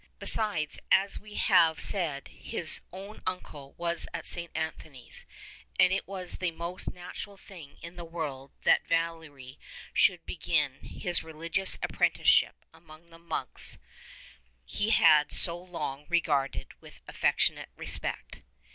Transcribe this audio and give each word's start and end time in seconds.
Besides, 0.17 0.79
as 0.91 1.19
we 1.19 1.35
have 1.35 1.79
said, 1.79 2.29
his 2.29 2.81
own 2.91 3.21
uncle 3.27 3.73
was 3.77 4.07
at 4.15 4.25
St. 4.25 4.49
Antony's, 4.55 5.27
and 5.79 5.93
it 5.93 6.07
was 6.07 6.37
the 6.37 6.49
most 6.49 6.89
natural 6.91 7.37
thing 7.37 7.77
in 7.83 7.97
the 7.97 8.03
world 8.03 8.51
that 8.63 8.87
Valery 8.87 9.59
should 9.93 10.25
begin 10.25 10.79
his 10.81 11.23
religious, 11.23 11.77
apprenticeship 11.83 12.65
among 12.73 13.11
the 13.11 13.19
monks 13.19 13.77
he 14.65 14.89
had 14.89 15.31
so 15.31 15.55
long 15.55 16.07
regarded 16.09 16.73
with 16.81 17.03
affectionate 17.07 17.69
respect. 17.77 18.41